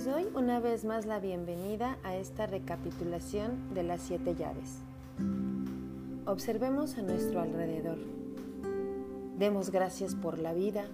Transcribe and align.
Les 0.00 0.06
doy 0.06 0.28
una 0.34 0.60
vez 0.60 0.86
más 0.86 1.04
la 1.04 1.20
bienvenida 1.20 1.98
a 2.04 2.16
esta 2.16 2.46
recapitulación 2.46 3.74
de 3.74 3.82
las 3.82 4.00
siete 4.00 4.34
llaves. 4.34 4.78
Observemos 6.24 6.96
a 6.96 7.02
nuestro 7.02 7.42
alrededor. 7.42 7.98
Demos 9.36 9.68
gracias 9.68 10.14
por 10.14 10.38
la 10.38 10.54
vida, 10.54 10.86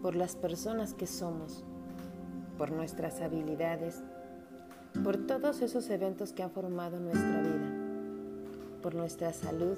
por 0.00 0.14
las 0.14 0.36
personas 0.36 0.94
que 0.94 1.08
somos, 1.08 1.64
por 2.56 2.70
nuestras 2.70 3.20
habilidades, 3.20 4.00
por 5.02 5.16
todos 5.16 5.60
esos 5.60 5.90
eventos 5.90 6.32
que 6.32 6.44
han 6.44 6.52
formado 6.52 7.00
nuestra 7.00 7.42
vida, 7.42 7.72
por 8.80 8.94
nuestra 8.94 9.32
salud, 9.32 9.76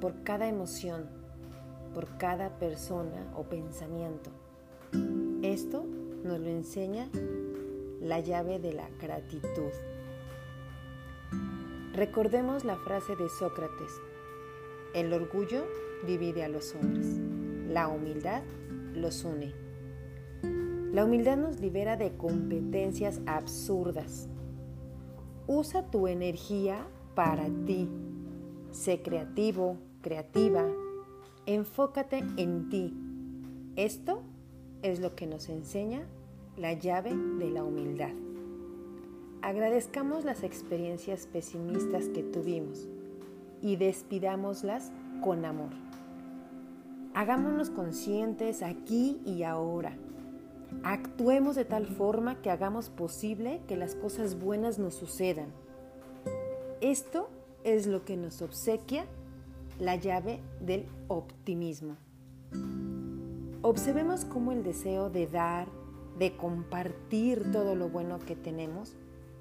por 0.00 0.22
cada 0.22 0.46
emoción, 0.46 1.06
por 1.94 2.16
cada 2.16 2.50
persona 2.60 3.26
o 3.34 3.42
pensamiento. 3.42 4.30
Esto 5.42 5.84
nos 6.24 6.40
lo 6.40 6.48
enseña 6.48 7.08
la 8.00 8.20
llave 8.20 8.58
de 8.58 8.72
la 8.72 8.88
gratitud. 9.00 9.72
Recordemos 11.92 12.64
la 12.64 12.76
frase 12.76 13.14
de 13.16 13.28
Sócrates, 13.28 13.92
el 14.94 15.12
orgullo 15.12 15.64
divide 16.06 16.44
a 16.44 16.48
los 16.48 16.74
hombres, 16.74 17.06
la 17.68 17.88
humildad 17.88 18.42
los 18.94 19.24
une. 19.24 19.52
La 20.92 21.04
humildad 21.04 21.36
nos 21.36 21.58
libera 21.58 21.96
de 21.96 22.16
competencias 22.16 23.20
absurdas. 23.26 24.28
Usa 25.48 25.90
tu 25.90 26.06
energía 26.06 26.86
para 27.16 27.48
ti. 27.66 27.88
Sé 28.70 29.02
creativo, 29.02 29.78
creativa. 30.00 30.64
Enfócate 31.46 32.18
en 32.36 32.68
ti. 32.68 32.94
Esto 33.74 34.22
es 34.82 35.00
lo 35.00 35.16
que 35.16 35.26
nos 35.26 35.48
enseña 35.48 36.06
la 36.56 36.72
llave 36.72 37.14
de 37.14 37.50
la 37.50 37.64
humildad. 37.64 38.12
Agradezcamos 39.42 40.24
las 40.24 40.42
experiencias 40.42 41.26
pesimistas 41.26 42.08
que 42.08 42.22
tuvimos 42.22 42.88
y 43.60 43.76
despidámoslas 43.76 44.90
con 45.22 45.44
amor. 45.44 45.70
Hagámonos 47.14 47.70
conscientes 47.70 48.62
aquí 48.62 49.20
y 49.24 49.42
ahora. 49.42 49.96
Actuemos 50.82 51.56
de 51.56 51.64
tal 51.64 51.86
forma 51.86 52.40
que 52.42 52.50
hagamos 52.50 52.90
posible 52.90 53.60
que 53.68 53.76
las 53.76 53.94
cosas 53.94 54.38
buenas 54.38 54.78
nos 54.78 54.94
sucedan. 54.94 55.52
Esto 56.80 57.28
es 57.62 57.86
lo 57.86 58.04
que 58.04 58.16
nos 58.16 58.42
obsequia 58.42 59.06
la 59.78 59.96
llave 59.96 60.40
del 60.60 60.86
optimismo. 61.08 61.96
Observemos 63.62 64.24
cómo 64.24 64.52
el 64.52 64.62
deseo 64.62 65.08
de 65.08 65.26
dar, 65.26 65.68
de 66.18 66.36
compartir 66.36 67.50
todo 67.52 67.74
lo 67.74 67.88
bueno 67.88 68.18
que 68.18 68.36
tenemos, 68.36 68.96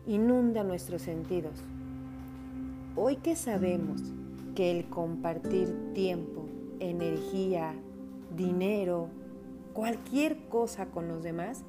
inunda 0.07 0.63
nuestros 0.63 1.01
sentidos. 1.01 1.63
Hoy 2.95 3.17
que 3.17 3.35
sabemos 3.35 4.01
que 4.55 4.71
el 4.71 4.89
compartir 4.89 5.93
tiempo, 5.93 6.45
energía, 6.79 7.73
dinero, 8.35 9.09
cualquier 9.73 10.47
cosa 10.49 10.87
con 10.87 11.07
los 11.07 11.23
demás, 11.23 11.63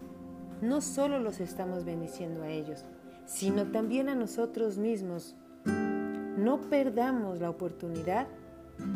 no 0.60 0.80
solo 0.80 1.18
los 1.18 1.40
estamos 1.40 1.84
bendiciendo 1.84 2.42
a 2.42 2.48
ellos, 2.48 2.84
sino 3.26 3.70
también 3.70 4.08
a 4.08 4.14
nosotros 4.14 4.78
mismos. 4.78 5.36
No 5.64 6.60
perdamos 6.68 7.40
la 7.40 7.50
oportunidad 7.50 8.26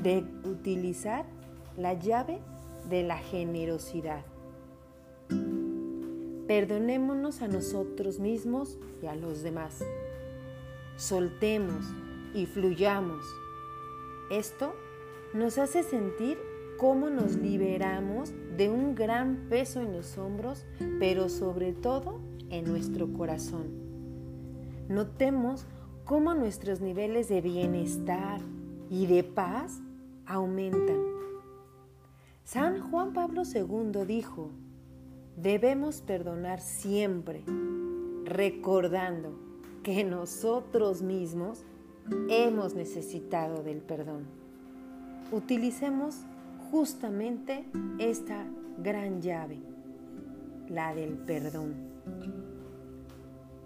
de 0.03 0.25
utilizar 0.45 1.25
la 1.77 1.95
llave 1.95 2.41
de 2.89 3.03
la 3.03 3.19
generosidad. 3.19 4.25
Perdonémonos 6.48 7.42
a 7.42 7.46
nosotros 7.46 8.18
mismos 8.18 8.78
y 9.02 9.06
a 9.06 9.14
los 9.14 9.42
demás. 9.42 9.84
Soltemos 10.97 11.84
y 12.32 12.47
fluyamos. 12.47 13.22
Esto 14.31 14.75
nos 15.34 15.58
hace 15.58 15.82
sentir 15.82 16.38
cómo 16.78 17.10
nos 17.10 17.37
liberamos 17.37 18.32
de 18.56 18.70
un 18.70 18.94
gran 18.94 19.48
peso 19.50 19.82
en 19.82 19.92
los 19.92 20.16
hombros, 20.16 20.64
pero 20.98 21.28
sobre 21.28 21.75
todo 21.75 22.19
en 22.48 22.64
nuestro 22.64 23.12
corazón. 23.12 23.66
Notemos 24.88 25.66
cómo 26.06 26.32
nuestros 26.32 26.81
niveles 26.81 27.28
de 27.28 27.42
bienestar 27.42 28.41
y 28.88 29.04
de 29.04 29.22
paz 29.22 29.82
aumentan. 30.25 30.97
San 32.44 32.81
Juan 32.91 33.12
Pablo 33.12 33.42
II 33.44 34.06
dijo, 34.06 34.50
debemos 35.43 36.00
perdonar 36.00 36.60
siempre, 36.60 37.44
recordando 38.25 39.38
que 39.82 40.04
nosotros 40.04 41.03
mismos 41.03 41.65
hemos 42.28 42.75
necesitado 42.75 43.62
del 43.62 43.78
perdón. 43.78 44.26
Utilicemos 45.31 46.16
justamente 46.71 47.65
esta 47.99 48.47
gran 48.82 49.21
llave, 49.21 49.59
la 50.69 50.94
del 50.94 51.16
perdón. 51.16 51.75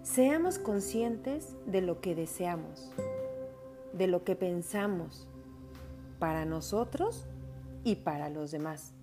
Seamos 0.03 0.59
conscientes 0.59 1.55
de 1.65 1.81
lo 1.81 2.01
que 2.01 2.13
deseamos, 2.13 2.91
de 3.93 4.07
lo 4.07 4.23
que 4.23 4.35
pensamos, 4.35 5.27
para 6.19 6.45
nosotros 6.45 7.25
y 7.83 7.95
para 7.95 8.29
los 8.29 8.51
demás. 8.51 8.93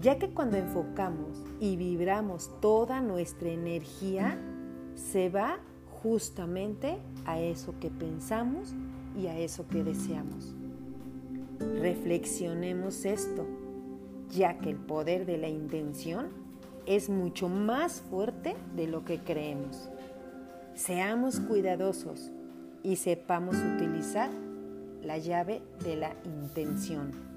Ya 0.00 0.18
que 0.18 0.30
cuando 0.30 0.56
enfocamos 0.56 1.42
y 1.58 1.76
vibramos 1.76 2.50
toda 2.60 3.00
nuestra 3.00 3.48
energía, 3.48 4.38
se 4.94 5.28
va 5.30 5.58
justamente 6.02 6.98
a 7.24 7.40
eso 7.40 7.74
que 7.80 7.90
pensamos 7.90 8.74
y 9.16 9.26
a 9.26 9.38
eso 9.38 9.66
que 9.66 9.82
deseamos. 9.82 10.54
Reflexionemos 11.80 13.04
esto, 13.04 13.46
ya 14.30 14.58
que 14.58 14.70
el 14.70 14.76
poder 14.76 15.24
de 15.24 15.38
la 15.38 15.48
intención 15.48 16.28
es 16.84 17.08
mucho 17.08 17.48
más 17.48 18.02
fuerte 18.02 18.54
de 18.76 18.86
lo 18.86 19.04
que 19.04 19.18
creemos. 19.20 19.88
Seamos 20.74 21.40
cuidadosos 21.40 22.30
y 22.82 22.96
sepamos 22.96 23.56
utilizar 23.56 24.30
la 25.02 25.18
llave 25.18 25.62
de 25.82 25.96
la 25.96 26.12
intención. 26.24 27.35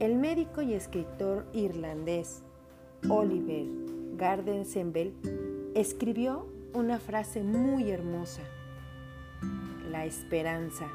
El 0.00 0.14
médico 0.14 0.62
y 0.62 0.74
escritor 0.74 1.48
irlandés 1.52 2.44
Oliver 3.08 3.66
Gardensenbel 4.16 5.12
escribió 5.74 6.46
una 6.72 7.00
frase 7.00 7.42
muy 7.42 7.90
hermosa. 7.90 8.42
La 9.90 10.04
esperanza, 10.04 10.86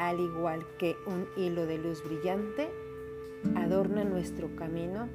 al 0.00 0.18
igual 0.18 0.66
que 0.80 0.96
un 1.06 1.28
hilo 1.36 1.64
de 1.64 1.78
luz 1.78 2.02
brillante, 2.02 2.68
adorna 3.54 4.02
nuestro 4.02 4.56
camino 4.56 5.08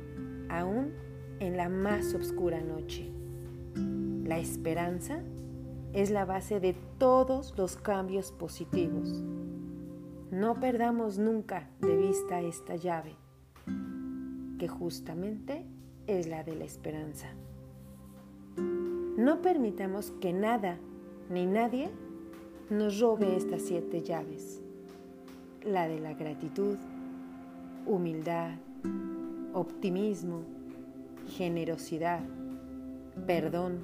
aún 0.47 0.93
en 1.41 1.57
la 1.57 1.67
más 1.67 2.13
oscura 2.13 2.61
noche. 2.61 3.11
La 4.23 4.37
esperanza 4.37 5.21
es 5.91 6.09
la 6.09 6.23
base 6.23 6.61
de 6.61 6.73
todos 6.97 7.53
los 7.57 7.75
cambios 7.75 8.31
positivos. 8.31 9.09
No 10.31 10.57
perdamos 10.61 11.17
nunca 11.17 11.69
de 11.81 11.97
vista 11.97 12.39
esta 12.39 12.77
llave 12.77 13.24
que 14.57 14.67
justamente 14.67 15.65
es 16.07 16.27
la 16.27 16.43
de 16.43 16.55
la 16.55 16.65
esperanza. 16.65 17.27
No 18.57 19.41
permitamos 19.41 20.11
que 20.21 20.33
nada 20.33 20.77
ni 21.29 21.45
nadie 21.45 21.89
nos 22.69 22.99
robe 22.99 23.35
estas 23.35 23.61
siete 23.63 24.01
llaves. 24.01 24.61
La 25.63 25.87
de 25.87 25.99
la 25.99 26.13
gratitud, 26.13 26.77
humildad, 27.85 28.51
optimismo, 29.53 30.43
generosidad, 31.29 32.21
perdón, 33.25 33.79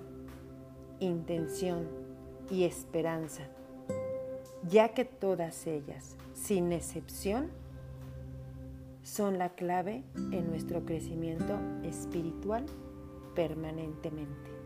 intención 1.00 1.88
y 2.50 2.64
esperanza, 2.66 3.44
ya 4.70 4.90
que 4.90 5.06
todas 5.06 5.66
ellas, 5.66 6.18
sin 6.34 6.72
excepción, 6.72 7.50
son 9.12 9.38
la 9.38 9.50
clave 9.56 10.06
en 10.16 10.50
nuestro 10.50 10.86
crecimiento 10.86 11.60
espiritual 11.84 12.66
permanentemente. 13.36 14.61